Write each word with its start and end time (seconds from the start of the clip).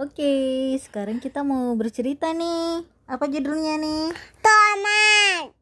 Oke, 0.00 0.32
sekarang 0.80 1.20
kita 1.20 1.44
mau 1.44 1.76
bercerita 1.76 2.32
nih. 2.32 2.88
Apa 3.04 3.28
judulnya 3.28 3.76
nih? 3.76 4.08
Tomat. 4.40 5.52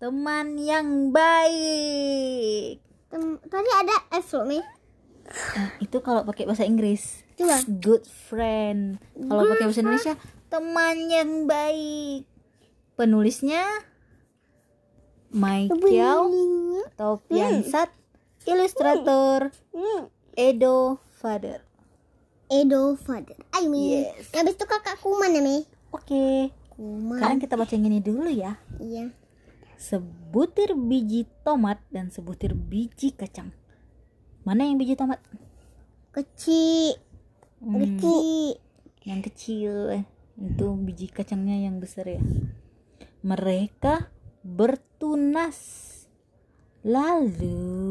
Teman 0.00 0.56
yang 0.56 1.12
baik. 1.12 2.80
Tem- 3.12 3.36
Tadi 3.44 3.70
ada 3.76 3.96
F 4.16 4.32
loh. 4.32 4.48
Nah, 4.48 4.64
itu 5.76 6.00
kalau 6.00 6.24
pakai 6.24 6.48
bahasa 6.48 6.64
Inggris. 6.64 7.20
Coba. 7.36 7.60
Good 7.68 8.08
friend. 8.08 8.96
Kalau 9.12 9.44
pakai 9.44 9.64
bahasa 9.68 9.84
Indonesia, 9.84 10.14
teman 10.48 10.96
yang 11.12 11.44
baik. 11.44 12.24
Penulisnya 12.96 13.60
Michael 15.28 16.32
atau 16.88 17.20
Piansat, 17.28 17.92
ilustrator 18.48 19.52
Hmm. 19.68 20.08
Edo 20.32 20.96
Father. 21.12 21.60
Edo 22.52 23.00
Father. 23.00 23.40
Ay, 23.48 23.64
Mi. 23.64 24.04
Yes. 24.04 24.28
Habis 24.36 24.60
itu 24.60 24.66
kakak 24.68 25.00
Kuman 25.00 25.32
ya. 25.32 25.40
Oke, 25.88 26.52
Kuman. 26.76 27.16
sekarang 27.16 27.40
kita 27.40 27.54
baca 27.56 27.72
yang 27.72 27.88
ini 27.88 28.00
dulu 28.00 28.28
ya. 28.28 28.60
Iya. 28.76 29.08
Sebutir 29.80 30.76
biji 30.76 31.24
tomat 31.42 31.80
dan 31.88 32.12
sebutir 32.12 32.52
biji 32.52 33.16
kacang. 33.16 33.56
Mana 34.44 34.68
yang 34.68 34.76
biji 34.76 34.94
tomat? 34.94 35.18
Kecil. 36.12 37.00
Hmm, 37.58 37.80
Kecil. 37.80 38.60
yang 39.02 39.20
kecil. 39.20 39.72
eh. 39.90 40.04
Itu 40.36 40.76
biji 40.76 41.08
kacangnya 41.08 41.56
yang 41.56 41.80
besar 41.80 42.04
ya. 42.04 42.20
Mereka 43.24 44.12
bertunas. 44.44 45.88
Lalu 46.82 47.81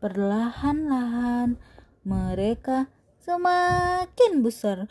perlahan-lahan 0.00 1.60
mereka 2.02 2.88
semakin 3.20 4.40
besar. 4.40 4.88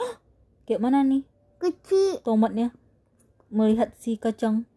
Kayak 0.69 0.81
mana 0.85 1.01
nih 1.01 1.25
Kecil. 1.57 2.21
tomatnya? 2.21 2.69
Melihat 3.49 3.97
si 3.97 4.15
kacang. 4.21 4.69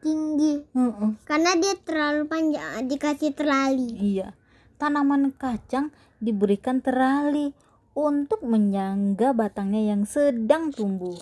Tinggi. 0.00 0.64
Heeh. 0.72 1.10
Karena 1.28 1.52
dia 1.60 1.76
terlalu 1.76 2.24
panjang. 2.24 2.88
Dikasih 2.88 3.36
terlali. 3.36 3.92
Iya, 4.16 4.32
tanaman 4.80 5.36
kacang 5.36 5.92
diberikan 6.16 6.80
terali 6.80 7.52
untuk 7.92 8.40
menyangga 8.40 9.36
batangnya 9.36 9.92
yang 9.92 10.08
sedang 10.08 10.72
tumbuh. 10.72 11.20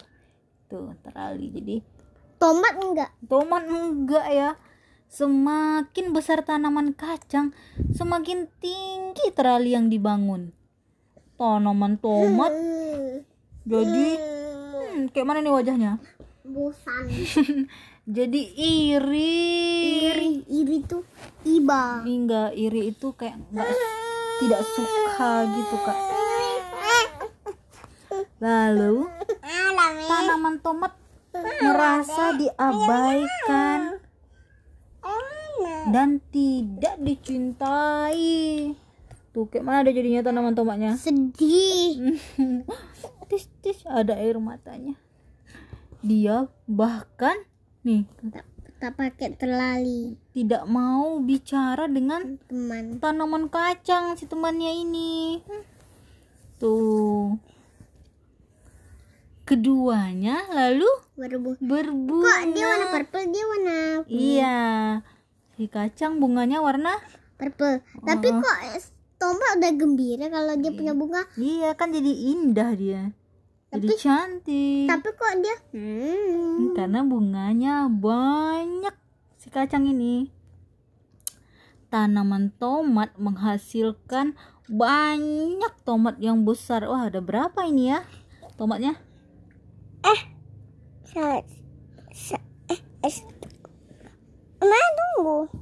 Tuh, 0.70 0.94
terali. 1.02 1.50
Jadi, 1.50 1.76
Tomat 2.38 2.78
enggak? 2.78 3.10
tomat 3.26 3.66
enggak 3.66 4.26
ya. 4.30 4.50
Semakin 5.08 6.12
besar 6.12 6.44
tanaman 6.44 6.92
kacang, 6.92 7.56
semakin 7.96 8.48
tinggi 8.60 9.32
terali 9.32 9.72
yang 9.72 9.88
dibangun. 9.88 10.52
Tanaman 11.40 11.96
tomat 11.96 12.52
jadi 13.68 14.06
hmm, 14.16 15.12
kayak 15.12 15.26
mana 15.28 15.44
nih 15.44 15.52
wajahnya? 15.52 15.92
Bosan. 16.40 17.04
Jadi 18.16 18.42
iri. 18.56 19.36
iri. 20.08 20.32
Iri 20.48 20.76
tuh 20.88 21.04
iba. 21.44 22.00
Enggak, 22.00 22.56
iri 22.56 22.88
itu 22.88 23.12
kayak 23.12 23.36
nggak 23.52 23.68
tidak 24.40 24.62
suka 24.72 25.32
gitu, 25.52 25.76
Kak. 25.84 25.98
Lalu 28.40 29.04
tanaman 30.08 30.56
tomat 30.64 30.96
merasa 31.60 32.32
diabaikan 32.40 34.00
dan 35.88 36.20
tidak 36.28 37.00
dicintai. 37.00 38.76
Tuh 39.32 39.44
kayak 39.48 39.64
mana 39.64 39.84
ada 39.84 39.92
jadinya 39.92 40.20
tanaman 40.24 40.52
tomatnya? 40.56 40.96
Sedih. 41.00 42.16
tis 43.28 43.48
tis 43.60 43.84
ada 43.84 44.16
air 44.16 44.36
matanya. 44.40 44.96
Dia 46.00 46.48
bahkan 46.64 47.36
nih 47.82 48.06
Tak, 48.32 48.46
tak 48.80 48.92
pakai 48.96 49.34
terlali. 49.36 50.16
tidak 50.32 50.64
mau 50.70 51.18
bicara 51.20 51.90
dengan 51.90 52.38
Teman. 52.48 53.02
tanaman 53.02 53.50
kacang 53.50 54.16
si 54.16 54.24
temannya 54.24 54.72
ini. 54.84 55.42
Tuh. 56.58 57.38
Keduanya 59.48 60.44
lalu 60.52 60.84
Berbu. 61.16 61.56
berbunga. 61.56 62.20
Kok 62.28 62.40
dia 62.52 62.64
warna 62.68 62.86
purple? 62.92 63.24
Dia 63.32 63.44
warna 63.48 63.78
Iya. 64.04 64.60
Si 65.56 65.64
kacang 65.72 66.20
bunganya 66.20 66.60
warna 66.60 66.92
purple. 67.40 67.80
Tapi 68.04 68.28
kok 68.28 68.58
es- 68.76 68.92
tomat 69.16 69.56
udah 69.56 69.72
gembira 69.72 70.28
kalau 70.28 70.52
dia 70.60 70.68
punya 70.68 70.92
bunga. 70.92 71.24
Iya 71.40 71.72
kan 71.80 71.96
jadi 71.96 72.12
indah 72.36 72.76
dia. 72.76 73.02
Jadi 73.72 73.88
cantik. 73.96 74.84
Tapi 74.84 75.08
kok 75.16 75.32
dia 75.40 75.56
hmm. 75.72 76.76
Karena 76.76 77.00
bunganya 77.00 77.88
banyak 77.88 78.92
si 79.40 79.48
kacang 79.48 79.88
ini. 79.88 80.28
Tanaman 81.88 82.52
tomat 82.60 83.16
menghasilkan 83.16 84.36
banyak 84.68 85.72
tomat 85.88 86.20
yang 86.20 86.44
besar. 86.44 86.84
Wah, 86.84 87.08
ada 87.08 87.24
berapa 87.24 87.64
ini 87.64 87.96
ya? 87.96 88.04
Tomatnya? 88.60 89.07
Sa, 91.08 91.42
sa, 92.14 92.38
eh, 92.72 92.80
es. 93.04 93.20
Ma, 94.60 94.80
tunggu. 94.96 95.52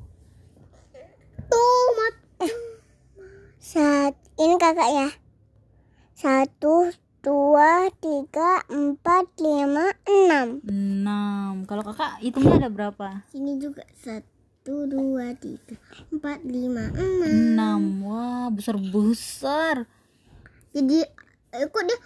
Tomat. 1.51 2.15
Eh. 2.47 2.55
Sat, 3.59 4.15
ini 4.39 4.55
kakak 4.55 4.91
ya. 4.91 5.09
Satu, 6.15 6.95
dua, 7.27 7.91
tiga, 7.99 8.63
empat, 8.71 9.35
lima, 9.43 9.91
enam. 10.07 10.63
6. 10.63 11.67
Kalau 11.67 11.83
kakak 11.83 12.23
hitungnya 12.23 12.63
ada 12.63 12.71
berapa? 12.71 13.27
Sini 13.27 13.59
juga 13.59 13.83
satu, 13.99 14.87
dua, 14.87 15.35
tiga, 15.35 15.75
empat, 16.15 16.47
lima, 16.47 16.95
enam. 16.95 18.03
6. 18.03 18.07
Wah, 18.07 18.47
besar-besar. 18.55 19.91
Jadi, 20.71 21.03
eh, 21.51 21.67
kok 21.67 21.83
dia 21.83 21.99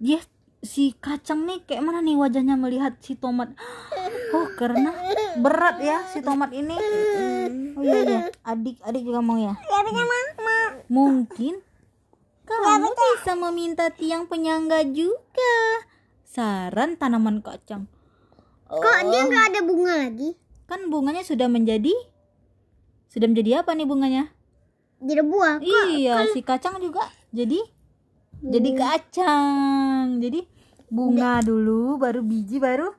Dia 0.00 0.20
si 0.64 0.96
kacang 0.96 1.44
nih 1.44 1.60
kayak 1.68 1.84
mana 1.84 2.00
nih 2.00 2.16
wajahnya 2.16 2.56
melihat 2.56 2.96
si 3.04 3.14
tomat. 3.14 3.52
Oh, 4.32 4.48
karena 4.56 4.90
berat 5.38 5.78
ya 5.84 6.02
si 6.08 6.24
tomat 6.24 6.50
ini. 6.56 6.74
Oh 7.76 7.84
iya 7.84 8.00
iya, 8.02 8.20
adik-adik 8.42 9.04
juga 9.04 9.20
mau 9.20 9.36
ya. 9.36 9.54
Mungkin 10.88 11.60
kamu 12.44 12.88
bisa 12.92 13.32
meminta 13.36 13.92
tiang 13.92 14.24
penyangga 14.24 14.84
juga. 14.88 15.56
Saran 16.24 16.96
tanaman 16.96 17.44
kacang. 17.44 17.86
Kok 18.66 18.98
dia 19.12 19.22
nggak 19.28 19.44
ada 19.54 19.60
bunga 19.62 20.08
lagi? 20.08 20.34
Kan 20.64 20.88
bunganya 20.88 21.22
sudah 21.22 21.46
menjadi 21.46 21.92
sudah 23.12 23.30
menjadi 23.30 23.62
apa 23.62 23.76
nih 23.76 23.86
bunganya? 23.86 24.32
Jadi 25.04 25.22
buah. 25.22 25.60
Iya, 25.60 26.24
si 26.32 26.40
kacang 26.40 26.80
juga 26.80 27.04
jadi 27.30 27.60
jadi 28.40 28.70
kacang. 28.74 30.18
Jadi 30.18 30.53
bunga 30.92 31.40
dulu, 31.44 31.96
baru 32.00 32.20
biji, 32.24 32.58
baru 32.60 32.92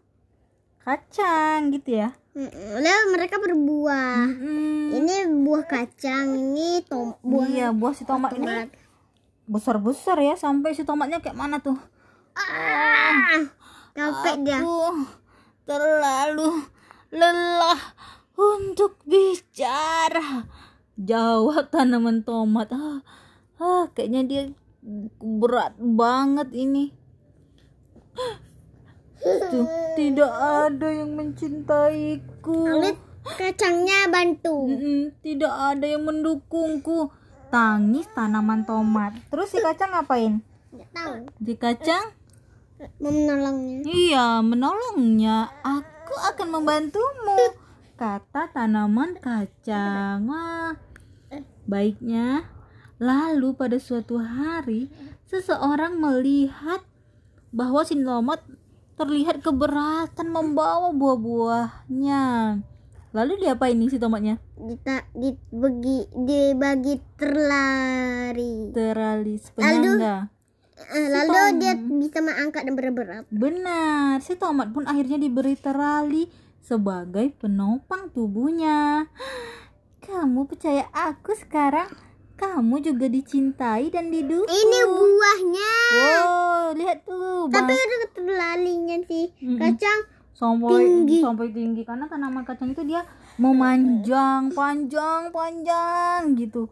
kacang 0.86 1.74
gitu 1.74 1.98
ya. 1.98 2.14
Lalu 2.38 3.10
mereka 3.18 3.42
berbuah. 3.42 4.30
Mm, 4.30 5.02
Ini 5.02 5.16
buah 5.42 5.66
kacang, 5.66 6.38
ini 6.38 6.86
tom 6.86 7.18
buah 7.26 7.48
iya, 7.50 7.68
buah 7.74 7.94
si 7.98 8.06
tomat 8.06 8.38
ini 8.38 8.46
tomat. 8.46 8.70
besar-besar 9.50 10.18
ya 10.22 10.38
sampai 10.38 10.78
si 10.78 10.86
tomatnya 10.86 11.24
kayak 11.26 11.34
mana 11.34 11.58
tuh? 11.58 11.78
Ah, 12.38 13.50
capek 13.98 14.46
dia. 14.46 14.60
Terlalu 15.66 16.70
lelah 17.10 17.82
untuk 18.38 19.02
bicara. 19.10 20.46
Jawab 21.02 21.66
tanaman 21.74 22.22
tomat. 22.22 22.70
Ah, 22.76 23.02
ah 23.58 23.90
kayaknya 23.98 24.22
dia 24.22 24.44
berat 25.18 25.74
banget 25.82 26.54
ini. 26.54 26.94
Tuh, 29.26 29.66
tidak 29.98 30.30
ada 30.30 30.88
yang 30.94 31.18
mencintaiku. 31.18 32.78
Lalu 32.78 32.94
kacangnya 33.26 34.06
bantu. 34.14 34.70
Mm-mm, 34.70 35.18
tidak 35.26 35.50
ada 35.50 35.86
yang 35.90 36.06
mendukungku. 36.06 37.10
Tangis 37.50 38.06
tanaman 38.14 38.66
tomat. 38.70 39.18
Terus 39.34 39.50
si 39.50 39.58
kacang 39.62 39.98
ngapain? 39.98 40.46
Nggak 40.70 40.90
tahu. 40.94 41.14
Si 41.42 41.54
kacang 41.58 42.06
menolongnya. 43.02 43.88
Iya, 43.88 44.28
menolongnya. 44.44 45.50
Aku 45.64 46.14
akan 46.34 46.48
membantumu, 46.60 47.56
kata 47.96 48.52
tanaman 48.52 49.18
kacang. 49.18 50.28
Wah, 50.28 50.76
baiknya. 51.66 52.46
Lalu 53.00 53.56
pada 53.56 53.80
suatu 53.80 54.20
hari, 54.20 54.92
seseorang 55.28 55.96
melihat 56.00 56.84
bahwa 57.56 57.88
si 57.88 57.96
tomat 58.00 58.44
terlihat 58.96 59.44
keberatan 59.44 60.28
membawa 60.32 60.92
buah-buahnya. 60.96 62.24
Lalu 63.16 63.48
diapain 63.48 63.76
nih 63.80 63.92
si 63.92 63.98
tomatnya? 64.00 64.36
Kita 64.60 65.08
dibagi 65.16 66.04
dibagi 66.12 67.00
terlari. 67.16 68.76
Terali 68.76 69.36
tali 69.40 69.52
penyangga. 69.56 70.16
Eh, 70.76 71.08
lalu 71.08 71.64
dia 71.64 71.74
bisa 71.80 72.20
mengangkat 72.20 72.68
dan 72.68 72.76
berat-berat. 72.76 73.24
Benar, 73.32 74.20
si 74.20 74.36
tomat 74.36 74.76
pun 74.76 74.84
akhirnya 74.84 75.16
diberi 75.16 75.56
terali 75.56 76.28
sebagai 76.60 77.32
penopang 77.40 78.12
tubuhnya. 78.12 79.08
Kamu 80.04 80.44
percaya 80.52 80.92
aku 80.92 81.32
sekarang? 81.40 81.88
Kamu 82.36 82.84
juga 82.84 83.08
dicintai 83.08 83.88
dan 83.88 84.12
didukung. 84.12 84.52
Ini 84.52 84.80
buahnya. 84.92 85.74
Wow, 85.96 86.76
lihat 86.76 87.00
tuh. 87.08 87.48
Tapi 87.48 87.72
Bang. 87.72 87.88
udah 87.88 88.12
terlalinya 88.12 88.98
sih. 89.08 89.32
Kacang 89.56 90.00
sampai 90.36 90.84
tinggi. 90.84 91.20
sampai 91.24 91.48
tinggi 91.56 91.82
karena 91.88 92.12
tanaman 92.12 92.44
kacang 92.44 92.76
itu 92.76 92.84
dia 92.84 93.08
memanjang, 93.40 94.52
panjang, 94.52 95.32
panjang 95.32 96.36
gitu. 96.36 96.68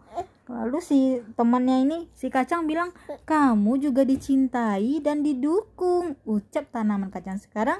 Lalu 0.52 0.84
si 0.84 1.24
temannya 1.40 1.88
ini 1.88 1.98
si 2.12 2.28
kacang 2.28 2.68
bilang, 2.68 2.92
"Kamu 3.24 3.80
juga 3.80 4.04
dicintai 4.04 5.00
dan 5.00 5.24
didukung." 5.24 6.20
Ucap 6.28 6.76
tanaman 6.76 7.08
kacang 7.08 7.40
sekarang 7.40 7.80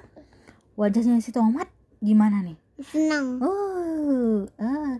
wajahnya 0.80 1.20
si 1.20 1.36
tomat 1.36 1.68
gimana 2.00 2.40
nih? 2.40 2.56
senang. 2.82 3.38
Oh, 3.38 4.50
ah, 4.58 4.98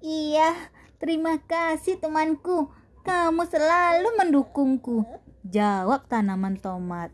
iya. 0.00 0.56
Terima 1.02 1.34
kasih 1.34 1.98
temanku. 1.98 2.70
Kamu 3.02 3.42
selalu 3.50 4.22
mendukungku. 4.22 5.02
Jawab 5.42 6.06
tanaman 6.06 6.54
tomat. 6.62 7.10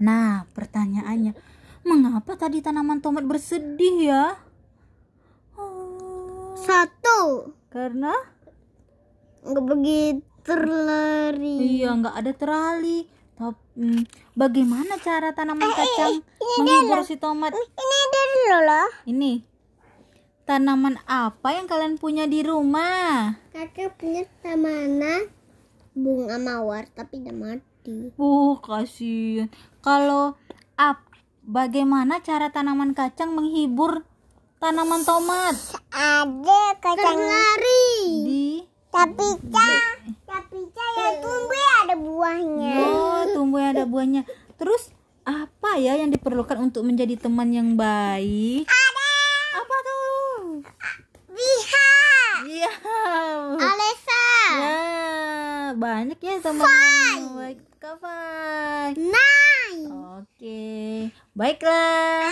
Nah, 0.00 0.48
pertanyaannya, 0.56 1.36
mengapa 1.84 2.40
tadi 2.40 2.64
tanaman 2.64 3.04
tomat 3.04 3.28
bersedih 3.28 4.08
ya? 4.08 4.40
Oh, 5.60 6.56
Satu. 6.56 7.52
karena 7.68 8.16
Nggak 9.44 9.64
begitu 9.68 10.24
terlari. 10.40 11.76
iya 11.76 11.92
nggak 11.92 12.16
ada 12.16 12.32
terali. 12.32 13.04
Tapi, 13.36 13.60
hmm, 13.76 14.02
bagaimana 14.32 14.96
cara 15.04 15.36
tanaman 15.36 15.68
kacang 15.68 16.24
menghibur 16.64 17.04
si 17.04 17.20
tomat? 17.20 17.52
Ini 17.52 17.98
dari 18.08 18.40
Lola. 18.48 18.82
Ini 19.04 19.55
tanaman 20.46 20.94
apa 21.10 21.58
yang 21.58 21.66
kalian 21.66 21.98
punya 21.98 22.30
di 22.30 22.46
rumah? 22.46 23.34
Kakak 23.50 23.98
punya 23.98 24.22
tamanan 24.46 25.26
bunga 25.90 26.38
mawar 26.38 26.86
tapi 26.94 27.18
udah 27.18 27.34
mati. 27.34 28.14
Uh, 28.14 28.54
kasihan. 28.62 29.50
Kalau 29.82 30.38
ap, 30.78 31.02
bagaimana 31.42 32.22
cara 32.22 32.54
tanaman 32.54 32.94
kacang 32.94 33.34
menghibur 33.34 34.06
tanaman 34.62 35.02
tomat? 35.02 35.58
Ada 35.90 36.78
kacang 36.78 37.18
lari. 37.18 37.98
Di 38.22 38.46
Tapi 38.94 39.28
tapi 40.24 40.58
yang 40.72 41.16
tumbuh 41.20 41.64
ada 41.84 41.94
buahnya. 41.98 42.76
oh, 42.86 43.22
tumbuh 43.34 43.60
ada 43.60 43.84
buahnya. 43.84 44.22
Terus 44.56 44.94
apa 45.26 45.74
ya 45.76 45.98
yang 45.98 46.14
diperlukan 46.14 46.70
untuk 46.70 46.86
menjadi 46.86 47.18
teman 47.18 47.50
yang 47.50 47.74
baik? 47.74 48.64
Ada. 48.64 49.10
Apa 49.56 49.76
tuh? 49.82 50.62
Lihat. 51.34 52.40
Iya. 52.46 52.72
Alesa. 53.54 54.26
Ya, 54.58 54.78
banyak 55.78 56.18
ya 56.18 56.42
teman 56.42 56.66
baik. 56.66 57.62
Kafai. 57.78 58.98
Nine. 58.98 59.86
Oke, 60.18 60.66
baiklah. 61.38 62.26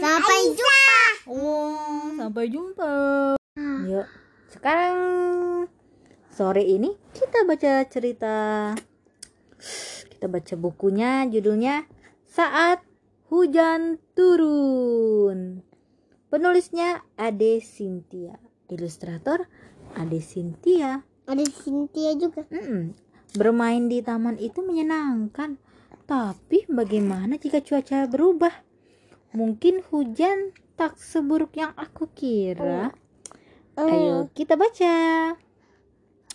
Sampai 0.00 0.56
jumpa. 0.56 1.04
Oh, 1.28 2.16
sampai 2.16 2.44
jumpa. 2.48 2.94
Yuk, 3.84 4.08
sekarang 4.48 4.96
sore 6.32 6.64
ini 6.64 6.96
kita 7.12 7.44
baca 7.44 7.84
cerita. 7.84 8.72
Kita 10.08 10.26
baca 10.32 10.54
bukunya, 10.56 11.28
judulnya 11.28 11.84
Saat 12.24 12.80
Hujan 13.28 14.00
Turun. 14.16 15.60
Penulisnya 16.32 17.04
Ade 17.14 17.60
Sintia, 17.60 18.40
ilustrator 18.72 19.46
Ade 19.94 20.20
Sintia. 20.20 21.02
Ada 21.24 21.44
Cynthia 21.48 22.12
juga. 22.20 22.44
Mm-mm. 22.52 22.92
Bermain 23.34 23.88
di 23.88 24.04
taman 24.04 24.36
itu 24.36 24.60
menyenangkan. 24.60 25.56
Tapi 26.04 26.68
bagaimana 26.68 27.40
jika 27.40 27.64
cuaca 27.64 28.04
berubah? 28.04 28.52
Mungkin 29.32 29.80
hujan 29.88 30.52
tak 30.76 31.00
seburuk 31.00 31.56
yang 31.56 31.72
aku 31.80 32.12
kira. 32.12 32.92
Ayo 33.74 34.28
kita 34.36 34.54
baca. 34.54 35.32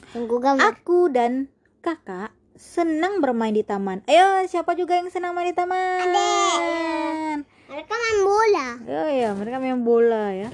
Tunggu 0.09 0.41
gambar. 0.41 0.73
Aku 0.73 1.13
dan 1.13 1.53
kakak 1.85 2.33
senang 2.57 3.21
bermain 3.21 3.53
di 3.53 3.61
taman. 3.61 4.01
Ayo 4.09 4.43
siapa 4.49 4.73
juga 4.73 4.97
yang 4.97 5.13
senang 5.13 5.37
main 5.37 5.53
di 5.53 5.55
taman? 5.55 7.45
Mereka 7.69 7.93
main 7.93 8.19
bola. 8.25 8.67
Oh 8.89 9.09
ya, 9.13 9.29
mereka 9.37 9.61
main 9.61 9.79
bola 9.85 10.33
ya. 10.33 10.49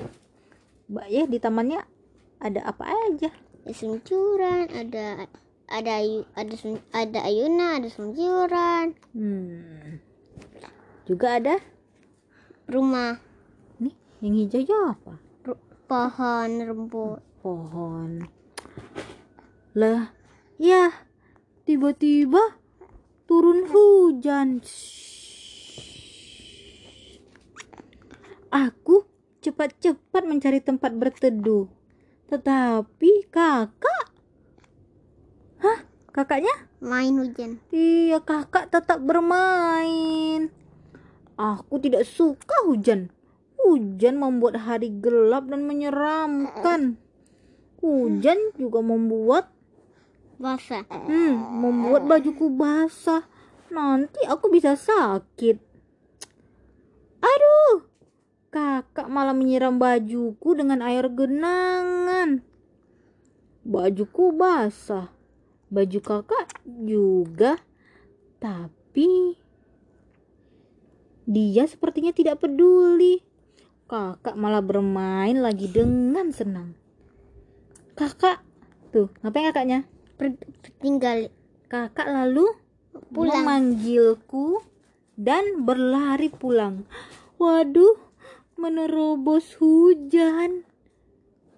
Mbak 0.92 1.08
ya 1.10 1.24
di 1.26 1.38
tamannya 1.40 1.82
ada 2.40 2.62
apa 2.66 2.86
aja? 3.12 3.30
Ada 3.66 3.74
seluncuran, 3.74 4.70
ada 4.72 5.28
ada 5.66 5.92
ayu, 5.98 6.24
ada 6.38 6.54
sun- 6.54 6.86
ada 6.94 7.20
ayunan, 7.26 7.82
ada 7.82 7.90
seluncuran. 7.90 8.94
Hmm. 9.14 10.00
Juga 11.06 11.38
ada 11.42 11.56
Rumah, 12.66 13.22
nih 13.78 13.94
yang 14.26 14.42
hijau 14.42 14.98
apa? 14.98 15.22
ru- 15.46 15.62
pohon, 15.86 16.50
rumput. 16.66 17.22
pohon. 17.46 18.26
Lah, 19.78 20.10
ya, 20.58 20.90
tiba-tiba 21.70 22.58
turun 23.30 23.70
hujan. 23.70 24.66
Aku 28.50 29.06
cepat-cepat 29.46 30.26
mencari 30.26 30.58
tempat 30.58 30.90
berteduh. 30.98 31.70
Tetapi 32.30 33.12
kakak 33.30 34.06
Hah? 35.62 35.80
Kakaknya? 36.10 36.72
Main 36.80 37.18
hujan. 37.20 37.60
Iya, 37.74 38.22
kakak 38.24 38.72
tetap 38.72 39.02
bermain. 39.04 40.54
Aku 41.36 41.82
tidak 41.84 42.08
suka 42.08 42.56
hujan. 42.64 43.12
Hujan 43.60 44.16
membuat 44.22 44.64
hari 44.64 44.94
gelap 44.94 45.50
dan 45.52 45.68
menyeramkan. 45.68 47.02
Hujan 47.84 48.56
juga 48.56 48.80
membuat 48.80 49.52
Basah. 50.36 50.84
hmm, 50.88 51.36
membuat 51.64 52.08
bajuku 52.08 52.52
basah. 52.52 53.24
Nanti 53.72 54.24
aku 54.28 54.52
bisa 54.52 54.76
sakit. 54.76 55.58
Aduh. 57.24 57.95
Kakak 58.56 59.12
malah 59.12 59.36
menyiram 59.36 59.76
bajuku 59.76 60.56
dengan 60.56 60.80
air 60.80 61.12
genangan. 61.12 62.40
Bajuku 63.68 64.32
basah. 64.32 65.12
Baju 65.68 66.00
kakak 66.00 66.56
juga. 66.64 67.60
Tapi 68.40 69.36
dia 71.28 71.68
sepertinya 71.68 72.16
tidak 72.16 72.40
peduli. 72.48 73.20
Kakak 73.92 74.40
malah 74.40 74.64
bermain 74.64 75.36
lagi 75.36 75.68
dengan 75.68 76.32
senang. 76.32 76.80
Kakak, 78.00 78.40
tuh, 78.96 79.12
ngapain 79.20 79.52
kakaknya? 79.52 79.84
Tinggal 80.80 81.28
Kakak 81.68 82.08
lalu 82.08 82.48
Pulang. 83.12 83.44
memanggilku 83.44 84.64
dan 85.20 85.68
berlari 85.68 86.32
pulang. 86.32 86.88
Waduh, 87.36 88.05
menerobos 88.56 89.56
hujan. 89.60 90.64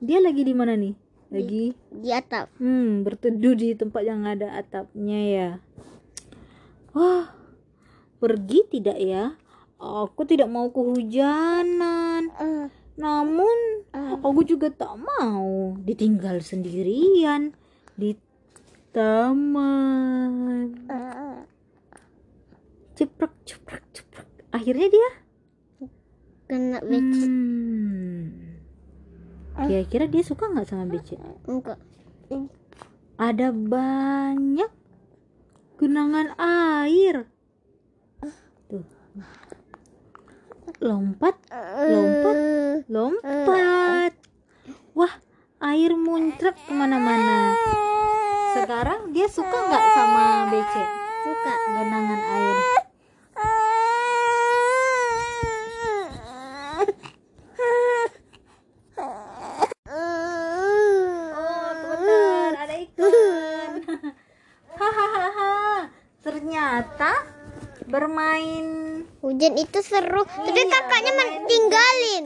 Dia 0.02 0.22
lagi 0.22 0.46
di 0.46 0.54
mana 0.54 0.78
nih? 0.78 0.94
Lagi 1.28 1.76
di 1.92 2.10
atap. 2.14 2.48
hmm, 2.58 3.04
berteduh 3.04 3.54
di 3.58 3.76
tempat 3.76 4.02
yang 4.06 4.24
ada 4.24 4.56
atapnya 4.56 5.20
ya. 5.20 5.50
Wah, 6.96 7.30
pergi 8.18 8.64
tidak 8.72 8.98
ya? 8.98 9.36
Aku 9.78 10.26
tidak 10.26 10.50
mau 10.50 10.74
kehujanan. 10.74 12.34
Namun, 12.98 13.86
aku 13.94 14.42
juga 14.42 14.74
tak 14.74 14.98
mau 14.98 15.78
ditinggal 15.78 16.42
sendirian 16.42 17.54
di 17.94 18.18
taman. 18.90 20.74
Ceprek, 22.98 23.34
ceprek, 23.46 23.86
ceprek. 23.94 24.26
Akhirnya 24.50 24.90
dia 24.90 25.27
Kena 26.48 26.80
becek. 26.80 27.28
Hmm. 27.28 28.56
Kira-kira 29.68 30.06
dia 30.08 30.24
suka 30.24 30.48
nggak 30.48 30.68
sama 30.68 30.88
becek? 30.88 31.20
Enggak. 31.44 31.80
Ada 33.20 33.52
banyak 33.52 34.72
genangan 35.76 36.34
air. 36.40 37.28
Tuh. 38.72 38.86
Lompat, 40.80 41.36
lompat, 41.90 42.38
lompat. 42.88 44.14
Wah, 44.94 45.14
air 45.60 45.92
muncrat 45.94 46.56
ke 46.56 46.72
mana-mana. 46.72 47.56
sekarang 48.58 49.14
dia 49.14 49.30
suka 49.30 49.54
nggak 49.54 49.86
sama 49.94 50.50
BC 50.50 50.74
Suka. 51.22 51.54
genangan 51.78 52.22
air 52.26 52.58
oh 61.38 61.70
benar 61.86 62.52
ada 62.66 62.76
ikan 62.90 63.74
hahaha 64.74 65.54
ternyata 66.26 67.12
bermain 67.86 68.68
Hujan 69.48 69.64
itu 69.64 69.80
seru. 69.80 70.22
Tapi 70.28 70.52
Iya, 70.58 70.70
kakaknya 70.70 71.12
meninggalin. 71.16 72.26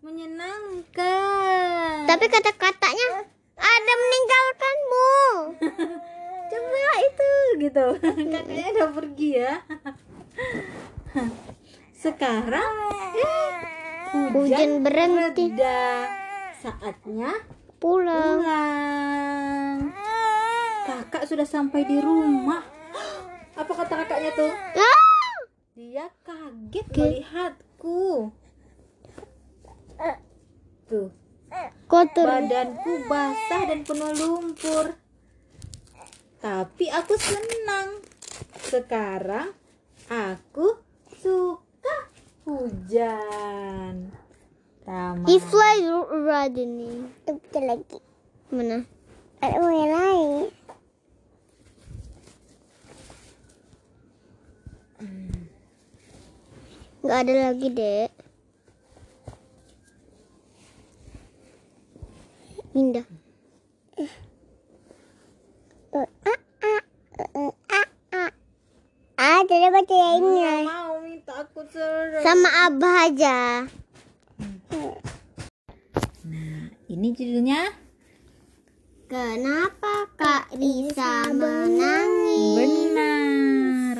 menyenangkan 0.00 2.04
Tapi 2.04 2.24
kata-katanya 2.24 3.08
ada 3.54 3.92
meninggalkanmu. 3.94 5.12
coba 6.44 6.92
itu 7.02 7.30
gitu 7.58 7.86
kakaknya 8.30 8.66
udah 8.70 8.90
pergi 8.92 9.30
ya 9.34 9.52
sekarang 12.04 12.72
eh, 13.16 13.52
Hujan 14.30 14.80
berhenti. 14.80 15.50
reda 15.50 16.06
saatnya 16.54 17.32
Pulang. 17.76 18.38
pulang 18.38 19.76
kakak 20.84 21.24
sudah 21.26 21.44
sampai 21.44 21.82
di 21.82 21.98
rumah 21.98 22.62
apa 23.58 23.72
kata 23.74 23.94
kakaknya 23.98 24.30
tuh 24.32 24.52
Ah! 24.76 25.03
Dia 25.74 26.06
kaget 26.22 26.86
melihatku 26.94 28.30
tuh 30.86 31.10
Kotor. 31.90 32.26
badanku 32.30 33.10
basah 33.10 33.62
dan 33.66 33.82
penuh 33.82 34.14
lumpur 34.14 34.94
tapi 36.38 36.86
aku 36.94 37.18
senang 37.18 37.98
sekarang 38.70 39.50
aku 40.06 40.78
suka 41.18 42.06
hujan 42.46 44.14
Rama 44.86 45.24
He 45.24 45.40
flies 45.40 45.88
running. 46.12 47.08
Itu 47.24 47.56
lagi. 47.56 48.04
Mana? 48.52 48.84
Ada 49.40 49.56
yang 49.56 49.92
lain. 49.96 50.52
Nggak 57.04 57.20
ada 57.20 57.32
lagi, 57.36 57.68
Dek. 57.68 58.10
Indah. 62.72 63.04
Ah, 69.14 69.40
tidak 69.44 69.68
baca 69.68 69.94
yang 69.94 70.16
ini. 70.16 70.32
Nggak 70.40 70.64
mau 70.64 70.96
minta 71.04 71.32
aku 71.44 71.60
seru 71.68 72.24
Sama 72.24 72.48
Abah 72.72 72.96
aja. 73.12 73.68
nah 76.24 76.66
ini 76.88 77.08
judulnya 77.12 77.68
Kenapa 79.04 80.08
Kak 80.16 80.56
Risa 80.56 81.28
menangis? 81.36 82.56
benar 82.56 83.96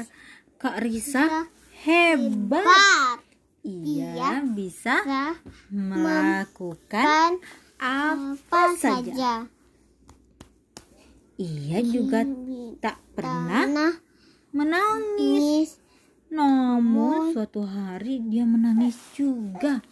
Kak 0.57 0.81
Risa 0.81 1.53
hebat 1.85 2.65
Pak, 2.65 3.17
ia 3.61 4.41
bisa 4.49 5.05
Risa 5.05 5.37
melakukan 5.69 7.05
kan 7.05 7.33
apa 8.15 8.63
saja. 8.79 9.13
saja. 9.13 9.33
ia 11.35 11.79
juga 11.83 12.23
tak 12.79 13.03
pernah 13.19 13.67
Tanah 13.67 13.95
menangis. 14.55 15.83
namun 16.31 17.35
suatu 17.35 17.67
hari 17.67 18.23
dia 18.31 18.47
menangis 18.47 18.95
juga. 19.15 19.83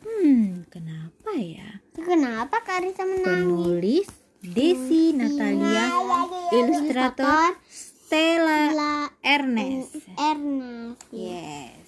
Hmm 0.00 0.64
kenapa 0.72 1.36
ya? 1.36 1.80
Kenapa 1.92 2.64
Kak 2.64 2.80
Risa 2.84 3.04
menangis? 3.04 3.26
penulis 3.26 4.08
Desi 4.40 5.10
Natalia 5.16 5.90
ilustrator 6.54 7.58
Stella 8.06 8.70
La 8.70 8.94
Ernest. 9.20 9.98
Ernest. 10.14 11.02
yes. 11.10 11.82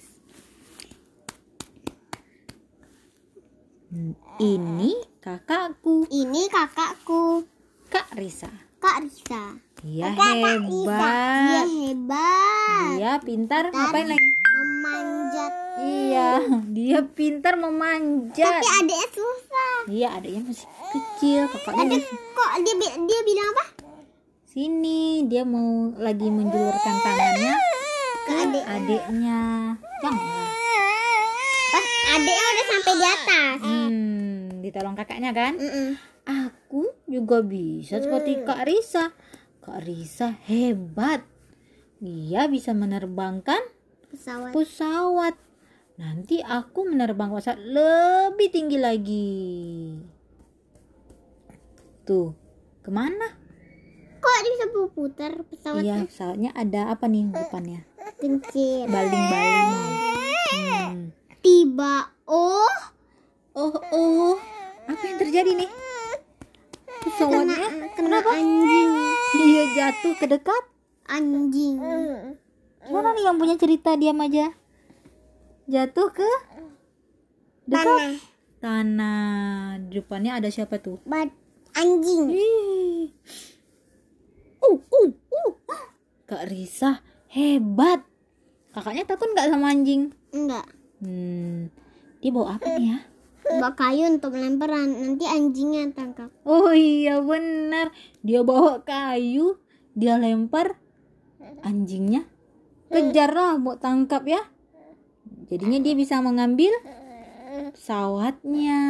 Ini 4.38 4.92
kakakku 5.28 6.08
Ini 6.08 6.49
kakakku, 6.49 7.44
Kak 7.87 8.16
Risa 8.16 8.49
Kak 8.78 9.04
Risa. 9.04 9.61
dia 9.78 10.08
Dia 10.08 10.25
hebat 10.56 10.58
hebat. 11.68 12.88
dia 12.97 13.12
pintar 13.20 13.68
ngapain 13.68 14.08
lagi 14.08 14.28
Memanjat. 14.49 15.52
iya 15.78 16.30
dia 16.76 16.99
pintar 17.04 17.54
memanjat 17.54 18.40
Tapi 18.56 18.68
adiknya 18.80 19.08
susah. 19.12 19.75
iya 19.87 20.08
adiknya 20.16 20.42
masih 20.42 20.64
kecil 20.88 21.40
kakaknya 21.47 21.82
Ada 21.85 21.94
masih 21.94 22.16
kok 22.32 22.50
dia 22.58 22.75
dia 22.97 23.20
bilang 23.23 23.49
apa? 23.52 23.64
sini 24.49 25.00
dia 25.25 25.44
mau 25.44 25.70
lagi 25.94 26.26
menjulurkan 26.26 26.94
tangannya 26.99 27.54
Ke 28.25 28.32
adik. 28.40 28.64
adiknya 28.64 29.40
janganlah 29.99 30.49
Pas 31.68 31.87
adiknya 32.11 32.44
udah 32.49 32.66
sampai 32.66 32.92
di 32.94 33.06
atas. 33.06 33.58
hmm 33.61 34.58
ditolong 34.69 34.95
kakaknya 34.95 35.33
kan? 35.33 35.57
Mm-mm. 35.57 35.97
aku 36.29 36.93
juga 37.09 37.41
bisa 37.41 37.99
seperti 38.05 38.45
Kak 38.45 38.69
Risa. 38.69 39.17
Kak 39.65 39.81
Risa 39.85 40.37
hebat. 40.45 41.25
Dia 41.99 42.47
bisa 42.47 42.77
menerbangkan 42.77 43.59
Pesawat. 44.13 44.53
pesawat. 44.55 45.35
Nanti 45.99 46.39
aku 46.45 46.87
menerbang 46.87 47.33
pesawat 47.35 47.59
lebih 47.59 48.49
tinggi 48.55 48.79
lagi. 48.79 49.35
Tuh 52.07 52.31
ke 52.85 52.91
mana? 52.93 53.35
Kok 54.19 54.35
bisa 54.45 54.67
putar 54.95 55.33
pesawat 55.47 55.83
iya 55.85 56.03
pesawatnya 56.03 56.51
ada 56.53 56.91
apa 56.93 57.05
nih 57.07 57.31
depannya? 57.31 57.81
Kencir? 58.19 58.89
baling-baling 58.91 59.71
hmm. 60.51 61.05
Tiba. 61.39 62.11
Oh, 62.29 62.77
oh 63.55 63.77
oh 63.93 64.35
apa 64.89 65.05
yang 65.05 65.19
terjadi 65.21 65.51
nih 65.53 65.71
pesawatnya 67.05 67.69
kena 67.95 68.19
anjing. 68.25 68.91
iya 69.39 69.65
jatuh 70.19 70.27
ke 70.27 70.35
dekat 70.35 70.65
Anjing. 71.09 71.79
mana 72.91 73.09
nih 73.15 73.25
yang 73.25 73.39
punya 73.39 73.55
cerita 73.55 73.95
diam 73.95 74.19
aja 74.19 74.51
jatuh 75.71 76.11
ke 76.11 76.31
dekat 77.71 78.19
tanah 78.59 79.79
di 79.79 80.03
depannya 80.03 80.43
ada 80.43 80.51
siapa 80.51 80.83
tuh 80.83 80.99
Bad 81.07 81.31
anjing. 81.79 82.25
Uh, 84.59 84.75
uh, 84.75 85.11
uh. 85.15 85.53
Kak 86.27 86.51
Risa 86.51 87.01
hebat. 87.31 88.03
Kakaknya 88.75 89.07
takut 89.07 89.31
nggak 89.31 89.49
sama 89.49 89.71
anjing? 89.71 90.11
Enggak. 90.35 90.67
Hmm, 90.99 91.71
dia 92.19 92.31
bawa 92.35 92.59
apa 92.59 92.67
nih 92.77 92.87
ya? 92.95 92.99
Bawa 93.49 93.73
kayu 93.79 94.05
untuk 94.13 94.35
lemparan. 94.35 94.93
Nanti 94.93 95.25
anjingnya 95.25 95.95
tangkap. 95.95 96.29
Oh 96.45 96.75
iya 96.75 97.23
benar, 97.23 97.95
dia 98.21 98.43
bawa 98.45 98.83
kayu, 98.83 99.57
dia 99.99 100.14
lempar 100.14 100.78
anjingnya. 101.67 102.23
Kejarlah 102.87 103.59
mau 103.59 103.75
tangkap 103.75 104.23
ya. 104.31 104.47
Jadinya 105.50 105.83
dia 105.83 105.99
bisa 105.99 106.23
mengambil 106.23 106.71
pesawatnya. 107.75 108.81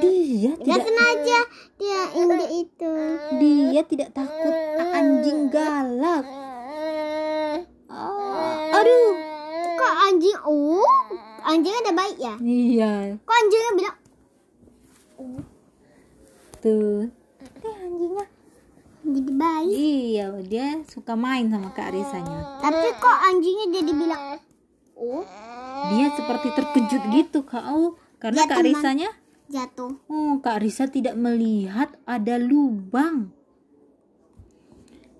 Dia 0.00 0.52
tidak 0.58 0.82
sengaja 0.82 1.38
dia 1.78 2.00
injek 2.18 2.50
itu. 2.66 2.92
dia 3.38 3.82
tidak 3.86 4.10
takut 4.16 4.56
anjing 4.80 5.52
galak. 5.52 6.24
Ah, 7.86 8.74
aduh. 8.74 9.12
Kok 9.78 9.94
anjing? 10.10 10.38
Oh, 10.48 10.82
anjing 11.46 11.76
ada 11.76 11.92
baik 11.94 12.18
ya? 12.18 12.34
Iya, 12.42 13.20
Kok 13.22 13.36
anjingnya 13.36 13.72
bilang 13.78 13.96
tuh. 16.60 17.08
Eh 17.64 17.76
anjingnya. 17.84 18.26
Jadi 19.00 19.32
baik? 19.32 19.72
Iya, 19.74 20.26
dia 20.44 20.66
suka 20.86 21.16
main 21.16 21.48
sama 21.48 21.72
Kak 21.72 21.90
Risanya. 21.92 22.60
Tapi 22.60 22.88
kok 23.00 23.18
anjingnya 23.32 23.66
jadi 23.80 23.92
bilang 23.96 24.22
oh 25.00 25.24
Dia 25.96 26.12
seperti 26.12 26.48
terkejut 26.52 27.02
gitu, 27.16 27.38
Kak. 27.48 27.64
Oh, 27.72 27.96
karena 28.20 28.44
Ya, 28.44 28.50
Kak 28.50 28.60
teman. 28.60 28.68
Risanya 28.68 29.10
jatuh? 29.50 29.92
Oh, 30.06 30.38
Kak 30.44 30.62
Risa 30.62 30.86
tidak 30.86 31.16
melihat 31.18 31.96
ada 32.06 32.36
lubang. 32.38 33.34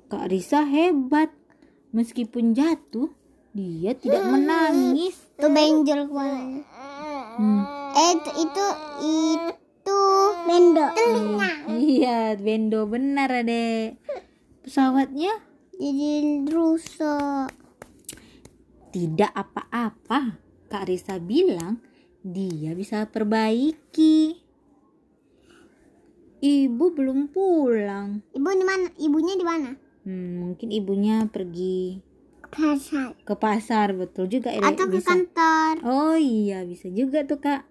Kak 0.07 0.31
Risa 0.31 0.63
hebat. 0.69 1.33
Meskipun 1.91 2.55
jatuh, 2.55 3.11
dia 3.51 3.99
tidak 3.99 4.23
menangis. 4.23 5.19
Tuh 5.35 5.51
benjol 5.51 6.07
kepalanya. 6.07 6.63
Hmm. 7.35 7.67
Eh 7.99 8.11
itu 8.15 8.31
itu, 8.47 8.67
itu 9.03 9.53
Bendo. 10.51 10.87
Telinga. 10.99 11.51
Iya, 11.79 12.35
bendo 12.35 12.91
benar 12.91 13.31
adek. 13.31 14.03
Pesawatnya 14.67 15.31
Jadi 15.79 16.45
rusak. 16.51 17.55
tidak 18.91 19.31
apa-apa. 19.31 20.43
Kak 20.67 20.91
Risa 20.91 21.23
bilang 21.23 21.79
dia 22.27 22.75
bisa 22.75 23.07
perbaiki. 23.07 24.43
Ibu 26.43 26.85
belum 26.99 27.31
pulang. 27.31 28.27
Ibu 28.35 28.49
di 28.51 28.67
mana? 28.67 28.89
Ibunya 28.99 29.35
di 29.39 29.47
mana? 29.47 29.71
Hmm, 30.03 30.43
mungkin 30.43 30.69
ibunya 30.75 31.29
pergi 31.31 32.01
Pasar. 32.51 33.15
ke 33.23 33.35
pasar, 33.39 33.95
betul 33.95 34.27
juga 34.27 34.51
Ede. 34.51 34.67
Atau 34.67 34.91
ke 34.91 34.99
bisa. 34.99 35.15
kantor. 35.15 35.75
Oh 35.87 36.19
iya, 36.19 36.67
bisa 36.67 36.91
juga 36.91 37.23
tuh 37.23 37.39
Kak. 37.39 37.63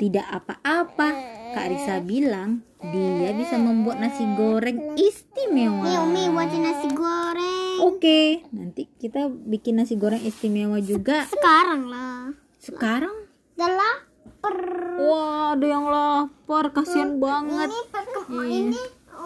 Tidak 0.00 0.26
apa-apa. 0.26 1.38
Kak 1.50 1.66
Risa 1.66 1.98
bilang 1.98 2.62
dia 2.80 3.34
bisa 3.34 3.58
membuat 3.58 3.98
nasi 3.98 4.22
goreng 4.38 4.94
istimewa. 4.94 5.84
Umi 6.06 6.30
buatin 6.30 6.62
nasi 6.62 6.88
goreng. 6.94 7.78
Oke, 7.82 8.46
nanti 8.54 8.86
kita 8.96 9.26
bikin 9.28 9.82
nasi 9.82 9.98
goreng 9.98 10.22
istimewa 10.22 10.78
juga. 10.78 11.26
Sekarang 11.26 11.90
lah. 11.90 12.32
Sekarang, 12.60 13.16
Udah 13.56 13.70
lapar. 13.72 14.56
wah 15.00 15.56
ada 15.56 15.66
yang 15.66 15.86
lapar, 15.88 16.70
kasihan 16.70 17.18
banget. 17.18 17.68
Ini 17.68 17.80
pakai 17.90 18.46
ini 18.48 18.80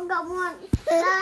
enggak 0.05 0.23
muat. 0.29 0.55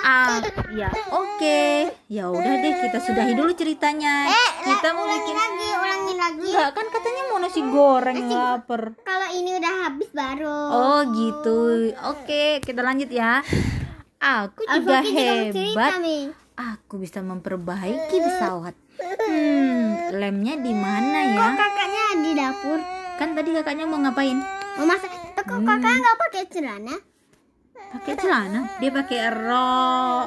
Ah, 0.02 0.42
ya 0.74 0.90
oke. 1.14 1.62
Ya 2.10 2.28
udah 2.28 2.54
deh, 2.58 2.74
kita 2.82 2.98
sudahi 2.98 3.32
dulu 3.38 3.54
ceritanya. 3.54 4.26
kita 4.66 4.88
mau 4.92 5.06
bikin 5.06 5.36
Lagi 5.38 5.68
ulangi 5.78 6.14
lagi. 6.18 6.48
Enggak 6.50 6.70
kan 6.74 6.86
katanya 6.90 7.22
mau 7.30 7.38
nasi 7.38 7.60
goreng 7.62 8.18
lapar. 8.26 8.82
Kalau 9.06 9.28
ini 9.30 9.50
udah 9.56 9.72
habis 9.86 10.08
baru. 10.10 10.60
Oh 10.74 11.00
gitu. 11.14 11.58
Oke, 12.10 12.58
kita 12.60 12.82
lanjut 12.82 13.08
ya. 13.08 13.40
Aku 14.22 14.62
juga 14.66 15.02
Alfaki 15.02 15.10
juga 15.10 15.22
mau 15.26 15.50
cerita, 15.50 15.82
hebat. 15.82 15.92
Aku 16.52 16.94
bisa 17.02 17.18
memperbaiki 17.22 18.16
pesawat. 18.22 18.74
Hmm, 19.02 20.14
lemnya 20.14 20.54
di 20.62 20.72
mana 20.74 21.18
ya? 21.26 21.58
Kakaknya 21.58 22.04
di 22.22 22.30
dapur. 22.38 22.78
Kan 23.18 23.34
tadi 23.34 23.50
kakaknya 23.50 23.84
mau 23.86 23.98
ngapain? 23.98 24.38
Mau 24.78 24.86
masak. 24.86 25.10
Kok 25.42 25.58
kakak 25.66 25.94
nggak 25.98 26.16
pakai 26.22 26.42
celana? 26.54 26.96
Pakai 27.92 28.14
celana. 28.16 28.60
Dia 28.78 28.90
pakai 28.90 29.18
rok. 29.28 30.26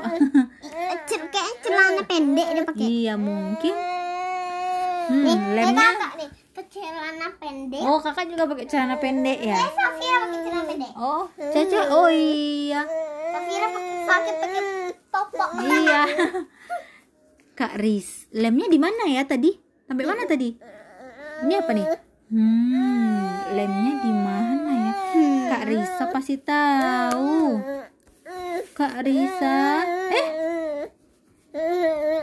Eh, 0.62 0.96
Kayak 1.06 1.54
celana 1.60 2.02
pendek 2.06 2.48
dia 2.52 2.64
pakai. 2.64 2.86
iya 2.86 3.14
mungkin. 3.16 3.74
Hmm, 5.06 5.22
Nih, 5.22 5.38
lemnya. 5.56 5.90
kakak 5.92 6.14
nih. 6.18 6.30
Celana 6.66 7.28
pendek. 7.40 7.82
Oh, 7.82 8.00
kakak 8.00 8.26
juga 8.28 8.44
pakai 8.46 8.66
celana 8.68 8.96
pendek 8.98 9.40
ya? 9.40 9.56
Eh, 9.56 9.70
Safira 9.72 10.18
pakai 10.22 10.40
celana 10.42 10.64
pendek. 10.66 10.92
Oh, 10.94 11.24
Caca. 11.32 11.80
Oh 11.90 12.10
iya. 12.10 12.82
Safira 13.32 13.68
pakai 13.72 14.34
pakai 14.36 14.62
popok. 15.08 15.50
Iya. 15.62 16.02
Kak 17.60 17.80
Riz, 17.80 18.28
lemnya 18.30 18.68
di 18.68 18.76
mana 18.76 19.08
ya 19.08 19.24
tadi? 19.24 19.56
Sampai 19.88 20.04
mana 20.04 20.28
tadi? 20.28 20.52
Ini 21.42 21.54
apa 21.56 21.72
nih? 21.72 21.88
Hmm, 22.28 23.24
lemnya 23.54 23.94
di 23.98 24.12
mana? 24.12 24.35
Kak 25.66 25.74
Risa 25.74 26.06
pasti 26.14 26.36
tahu. 26.38 27.58
Kak 28.78 29.02
Risa, 29.02 29.82
eh, 30.14 30.28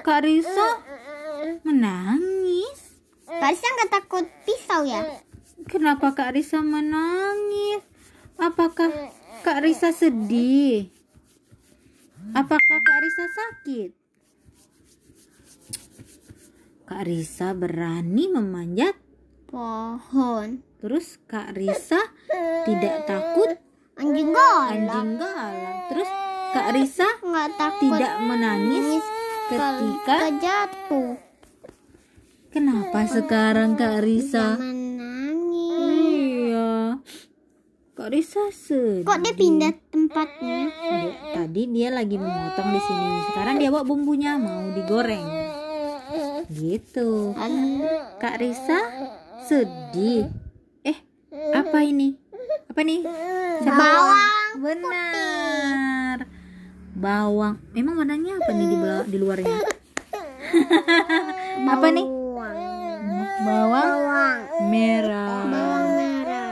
Kak 0.07 0.23
Risa 0.23 0.79
menangis. 1.67 3.03
Karisnya 3.27 3.71
nggak 3.75 3.91
takut 3.99 4.31
pisau 4.47 4.87
ya? 4.87 5.03
Kenapa 5.67 6.15
Kak 6.15 6.39
Risa 6.39 6.63
menangis? 6.63 7.83
Apakah 8.39 9.11
Kak 9.43 9.59
Risa 9.67 9.91
sedih? 9.91 10.95
Apakah 12.39 12.79
Kak 12.79 12.99
Risa 13.03 13.27
sakit? 13.27 13.91
Kak 16.87 17.11
Risa 17.11 17.59
berani 17.59 18.31
memanjat. 18.31 18.95
Pohon. 19.51 20.63
Terus 20.83 21.23
Kak 21.31 21.55
Risa 21.55 22.03
tidak 22.67 23.07
takut 23.07 23.55
Anjing 23.95 24.35
galak. 24.35 24.75
anjing 24.75 25.15
galak. 25.15 25.55
Terus 25.95 26.11
Kak 26.51 26.69
Risa 26.75 27.09
Nggak 27.23 27.49
takut 27.55 27.95
tidak 27.95 28.15
menangis 28.19 28.99
ketika 29.47 29.79
ketika 29.79 30.19
jatuh. 30.43 31.11
Kenapa 32.51 33.07
sekarang 33.07 33.79
Kak 33.79 34.03
Risa? 34.03 34.59
Menangis. 34.59 36.51
Iya. 36.51 36.99
Kak 37.95 38.11
Risa 38.11 38.51
sedih. 38.51 39.07
Kok 39.07 39.19
dia 39.23 39.35
pindah 39.39 39.73
tempatnya? 39.87 40.67
Dia- 40.67 41.17
tadi 41.31 41.63
dia 41.71 41.89
lagi 41.95 42.19
memotong 42.19 42.71
di 42.75 42.81
sini. 42.83 43.11
Sekarang 43.31 43.55
dia 43.63 43.71
bawa 43.71 43.87
bumbunya 43.87 44.35
mau 44.35 44.67
digoreng. 44.75 45.31
Gitu. 46.51 47.39
Kak 48.19 48.43
Risa 48.43 48.79
sedih. 49.47 50.42
Apa 51.33 51.81
ini? 51.81 52.13
Apa 52.69 52.81
nih? 52.85 53.01
Siapa? 53.65 53.81
Bawang 53.81 54.53
Benar. 54.61 56.17
Bawang. 56.93 57.57
Emang 57.73 57.97
warnanya 57.97 58.37
apa 58.37 58.53
nih 58.53 58.67
di 58.69 58.77
di 59.09 59.17
luarnya? 59.17 59.59
apa 61.73 61.87
nih? 61.89 62.05
Bawang 62.05 63.89
Bawang. 63.89 64.39
merah. 64.69 65.41
Bawang 65.49 65.89
merah. 65.97 66.49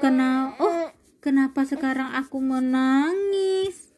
Kenapa? 0.00 0.56
Oh, 0.56 0.88
kenapa 1.20 1.60
sekarang 1.68 2.16
aku 2.16 2.40
menangis? 2.40 3.92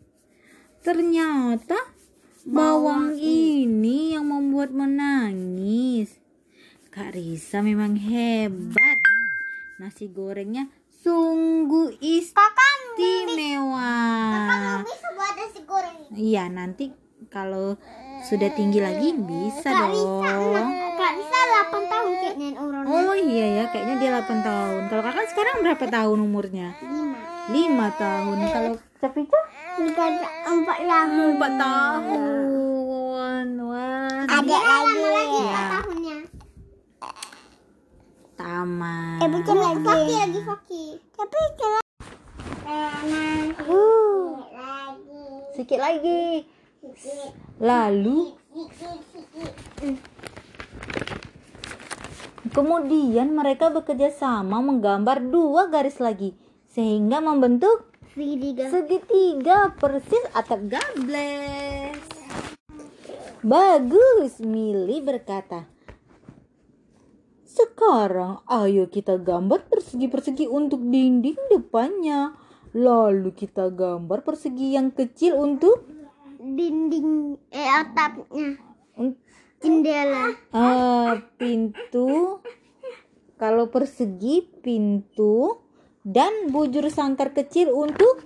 Ternyata 0.83 1.78
bawang 2.42 3.14
ini 3.14 4.18
yang 4.18 4.26
membuat 4.26 4.74
menangis. 4.74 6.18
Kak 6.90 7.14
Risa 7.14 7.62
memang 7.62 7.94
hebat. 7.94 8.93
Nasi 9.75 10.07
gorengnya 10.07 10.71
sungguh 11.03 11.99
istimewa. 11.99 13.91
Bisa 14.87 15.09
buat 15.19 15.35
nasi 15.35 15.61
goreng. 15.67 15.99
Iya, 16.15 16.47
nanti 16.47 16.95
kalau 17.27 17.75
sudah 18.23 18.55
tinggi 18.55 18.79
lagi 18.79 19.11
bisa 19.19 19.91
dong. 19.91 20.71
Kak 20.95 21.13
Risa 21.19 21.41
8 21.75 21.91
tahun 21.91 22.13
kayaknya 22.23 22.49
umurnya. 22.55 22.87
Oh 22.87 23.19
iya 23.19 23.47
ya, 23.51 23.65
kayaknya 23.75 23.95
dia 23.99 24.11
8 24.23 24.47
tahun. 24.47 24.83
Kalau 24.95 25.03
kakak 25.03 25.27
sekarang 25.35 25.67
berapa 25.67 25.85
tahun 25.91 26.19
umurnya? 26.23 26.69
5. 26.79 27.51
5 27.51 28.01
tahun. 28.01 28.37
Kalau 28.55 28.73
Capica? 29.03 29.41
Tiga 29.75 30.07
empat 30.55 30.79
tahun. 30.87 31.35
4 31.35 31.59
tahun. 31.59 33.47
Wah. 33.59 34.23
Ada 34.23 34.55
lagi. 34.55 35.03
lagi 35.03 35.43
Ya. 35.51 35.67
empat 35.67 36.04
Tamat. 38.44 39.24
Eh 39.24 39.28
bukan 39.33 39.57
lagi. 39.57 39.80
Faki 39.80 40.14
lagi 40.20 40.40
Faki. 40.44 40.85
Tapi 41.16 41.37
lagi. 41.64 41.72
Sedikit 45.57 45.80
lagi. 45.80 46.44
Lalu 47.57 48.37
kemudian 52.52 53.33
mereka 53.33 53.72
bekerja 53.72 54.12
sama 54.12 54.61
menggambar 54.61 55.24
dua 55.24 55.72
garis 55.72 55.96
lagi 55.96 56.37
sehingga 56.68 57.24
membentuk 57.24 57.88
Segitiga. 58.12 58.68
segitiga 58.68 59.72
persis 59.72 60.20
atap 60.37 60.68
gables. 60.68 61.96
Bagus, 63.40 64.37
Mili 64.44 65.00
berkata. 65.00 65.74
Sekarang 67.55 68.43
ayo 68.51 68.90
kita 68.90 69.14
gambar 69.23 69.71
persegi-persegi 69.71 70.51
untuk 70.51 70.83
dinding 70.83 71.38
depannya. 71.55 72.35
Lalu 72.75 73.31
kita 73.31 73.71
gambar 73.71 74.27
persegi 74.27 74.75
yang 74.75 74.90
kecil 74.90 75.38
untuk 75.38 75.87
Dinding 76.45 77.40
eh 77.49 77.71
atapnya. 77.73 78.61
Jendela. 79.62 80.35
eh, 80.53 81.12
pintu. 81.40 82.43
Kalau 83.40 83.73
persegi 83.73 84.45
pintu 84.61 85.57
dan 86.05 86.53
bujur 86.53 86.85
sangkar 86.93 87.33
kecil 87.33 87.73
untuk 87.73 88.21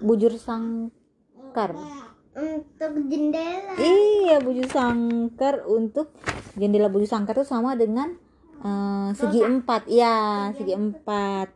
bujur 0.00 0.32
sangkar. 0.40 1.76
Untuk 2.32 2.92
jendela. 3.10 3.76
Iya, 3.76 4.40
bujur 4.40 4.64
sangkar 4.72 5.68
untuk 5.68 6.14
jendela 6.60 6.92
bujur 6.92 7.08
sangkar 7.08 7.40
itu 7.40 7.48
sama 7.48 7.72
dengan 7.74 8.12
eh, 8.60 9.08
segi 9.16 9.40
empat, 9.40 9.88
ya 9.88 10.52
segi 10.52 10.76
empat. 10.76 11.48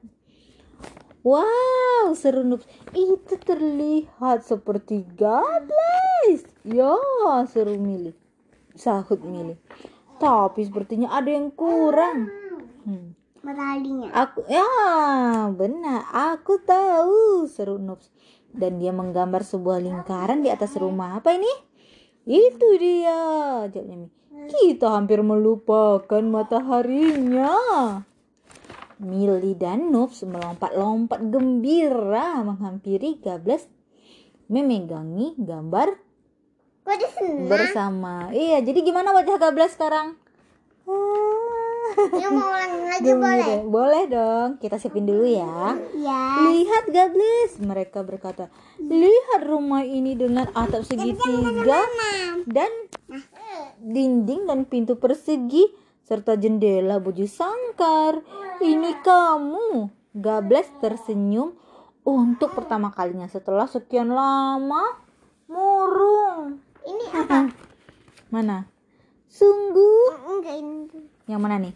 Wow, 1.25 2.13
seru 2.13 2.45
Nups. 2.45 2.69
Itu 2.93 3.41
terlihat 3.41 4.45
seperti 4.45 5.09
gables. 5.17 6.45
Ya, 6.69 7.01
seru 7.49 7.81
Mili. 7.81 8.13
Sahut 8.77 9.25
Mili. 9.25 9.57
Tapi 10.21 10.61
sepertinya 10.69 11.17
ada 11.17 11.33
yang 11.33 11.49
kurang. 11.49 12.29
Hmm. 12.85 13.17
Aku 14.13 14.41
ya 14.49 14.65
benar, 15.53 16.09
aku 16.13 16.65
tahu 16.65 17.45
seru 17.45 17.77
Noobs. 17.77 18.09
Dan 18.53 18.81
dia 18.81 18.89
menggambar 18.89 19.45
sebuah 19.45 19.81
lingkaran 19.85 20.41
di 20.41 20.49
atas 20.49 20.77
rumah. 20.81 21.21
Apa 21.21 21.37
ini? 21.37 21.51
Itu 22.25 22.69
dia, 22.81 23.65
jawabnya 23.69 23.97
Mi. 24.01 24.09
Kita 24.35 24.99
hampir 24.99 25.23
melupakan 25.25 26.23
mataharinya. 26.23 27.55
Milly 29.03 29.59
dan 29.59 29.91
Noobs 29.91 30.23
melompat-lompat 30.23 31.19
gembira 31.29 32.47
menghampiri 32.47 33.19
Gables 33.19 33.67
memegangi 34.47 35.35
gambar 35.41 35.99
bersama. 37.49 38.31
Iya, 38.31 38.63
jadi 38.63 38.81
gimana 38.85 39.11
wajah 39.11 39.41
Gables 39.41 39.75
sekarang? 39.75 40.15
Dia 41.95 42.29
mau 42.29 42.51
lagi 42.51 43.11
boleh? 43.15 43.63
Boleh 43.65 44.05
dong, 44.11 44.49
kita 44.59 44.77
siapin 44.77 45.07
dulu 45.07 45.25
ya. 45.25 45.79
Ya. 45.95 46.23
Lihat 46.51 46.91
Gables, 46.91 47.63
mereka 47.63 48.03
berkata. 48.03 48.51
Lihat 48.83 49.47
rumah 49.47 49.87
ini 49.87 50.19
dengan 50.19 50.51
atap 50.53 50.83
segitiga 50.85 51.87
dan 52.45 52.71
dinding 53.85 54.49
dan 54.49 54.65
pintu 54.65 54.97
persegi 54.97 55.69
serta 56.01 56.41
jendela 56.41 56.97
buju 56.97 57.29
sangkar. 57.29 58.25
Ini 58.65 59.05
kamu. 59.05 59.93
Gables 60.15 60.71
tersenyum 60.79 61.59
untuk 62.07 62.55
pertama 62.55 62.95
kalinya 62.95 63.27
setelah 63.29 63.69
sekian 63.69 64.09
lama 64.09 64.97
murung. 65.51 66.63
Ini 66.87 67.05
apa? 67.25 67.51
Mana? 68.33 68.65
Sungguh. 69.29 70.17
Enggak 70.31 70.57
ini. 70.61 70.87
Yang 71.27 71.41
mana 71.41 71.57
nih? 71.59 71.75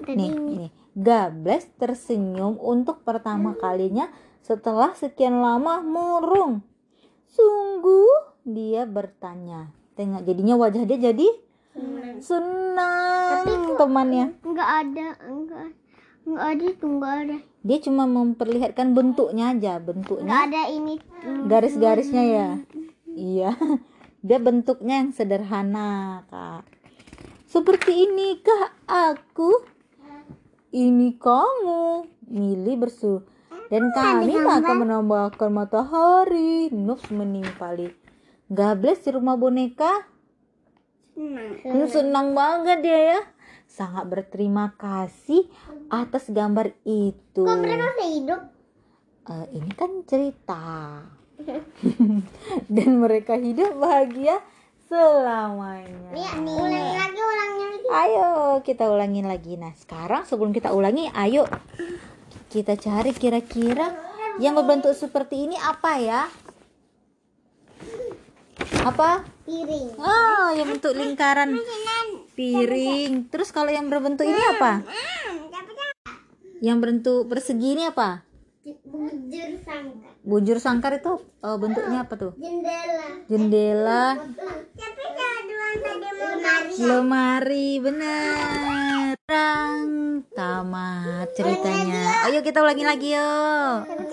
Tadi 0.00 0.14
Nih, 0.14 0.30
ini. 0.30 0.52
ini. 0.54 0.68
Gables 0.94 1.66
tersenyum 1.74 2.54
untuk 2.62 3.02
pertama 3.02 3.58
kalinya 3.58 4.06
setelah 4.38 4.94
sekian 4.94 5.42
lama 5.42 5.82
murung. 5.82 6.62
Sungguh, 7.26 8.38
dia 8.46 8.86
bertanya. 8.86 9.74
Tengok, 9.94 10.26
jadinya 10.26 10.54
wajah 10.58 10.82
dia 10.86 10.98
jadi 10.98 11.28
senang 12.18 13.74
temannya. 13.78 14.34
Enggak 14.42 14.68
ada, 14.84 15.08
enggak. 15.26 15.66
Enggak 16.24 16.46
ada 16.56 16.64
itu, 16.66 16.84
enggak 16.86 17.14
ada. 17.26 17.36
Dia 17.64 17.78
cuma 17.84 18.04
memperlihatkan 18.08 18.96
bentuknya 18.96 19.54
aja, 19.54 19.78
Enggak 19.78 19.86
bentuknya 19.86 20.32
ada 20.34 20.62
ini. 20.70 20.94
garis-garisnya 21.46 22.22
ya. 22.24 22.48
Iya. 23.14 23.50
Dia 24.26 24.38
bentuknya 24.40 25.04
yang 25.04 25.12
sederhana, 25.12 26.24
Kak. 26.32 26.64
Seperti 27.44 28.08
ini 28.08 28.40
kah 28.40 28.72
aku? 28.88 29.62
Ini 30.72 31.20
kamu. 31.20 32.08
Mili 32.32 32.74
bersu. 32.74 33.20
Dan 33.68 33.92
kami 33.92 34.32
akan 34.32 34.76
menambahkan 34.80 35.52
matahari. 35.52 36.72
Nups 36.72 37.12
menimpali. 37.12 38.03
Gables 38.52 39.00
di 39.00 39.10
rumah 39.16 39.40
boneka. 39.40 40.04
Senang. 41.16 41.60
Hmm, 41.64 41.88
Senang 41.88 42.28
banget 42.36 42.84
dia 42.84 43.00
ya. 43.16 43.20
Sangat 43.64 44.04
berterima 44.06 44.76
kasih 44.76 45.48
atas 45.88 46.28
gambar 46.28 46.76
itu. 46.84 47.42
Kok 47.42 47.58
mereka 47.58 47.90
bisa 47.96 48.06
hidup? 48.06 48.40
Eh, 49.24 49.46
ini 49.56 49.70
kan 49.72 49.90
cerita. 50.04 50.64
Dan 52.74 52.90
mereka 53.00 53.40
hidup 53.40 53.80
bahagia 53.80 54.44
selamanya. 54.86 56.12
Nih, 56.12 56.28
nih. 56.44 56.54
Ulangi 56.60 56.94
lagi, 57.00 57.20
ulangi 57.24 57.64
lagi. 57.64 57.88
Ayo 57.88 58.28
kita 58.60 58.84
ulangin 58.92 59.26
lagi. 59.26 59.56
Nah 59.56 59.72
sekarang 59.74 60.28
sebelum 60.28 60.52
kita 60.52 60.76
ulangi, 60.76 61.08
ayo 61.16 61.48
kita 62.52 62.76
cari 62.76 63.10
kira-kira 63.16 63.90
yang 64.36 64.54
berbentuk 64.54 64.92
seperti 64.92 65.48
ini 65.48 65.56
apa 65.56 65.98
ya? 65.98 66.22
Apa? 68.84 69.24
Piring. 69.44 69.96
Oh, 70.00 70.48
yang 70.56 70.68
bentuk 70.72 70.92
lingkaran 70.96 71.52
piring. 72.34 73.30
Terus 73.30 73.54
kalau 73.54 73.70
yang 73.70 73.86
berbentuk 73.88 74.26
ini 74.26 74.40
apa? 74.58 74.82
Yang 76.60 76.76
berbentuk 76.80 77.20
persegi 77.30 77.68
ini 77.78 77.84
apa? 77.88 78.24
Bujur 78.64 79.50
sangka. 79.60 80.08
Bujur 80.24 80.56
sangkar 80.56 80.92
itu 80.96 81.20
eh, 81.44 81.56
bentuknya 81.60 82.08
apa 82.08 82.14
tuh? 82.16 82.32
Jendela. 82.40 83.08
Jendela, 83.28 84.06
Tapi 84.72 85.02
lemari. 86.24 86.72
lemari, 86.80 87.68
bener. 87.84 89.12
Terang, 89.24 89.88
tamat 90.36 91.28
ceritanya. 91.32 92.28
Ayo 92.28 92.40
kita 92.40 92.60
ulangi 92.60 92.84
lagi 92.84 93.16
yuk. 93.16 94.04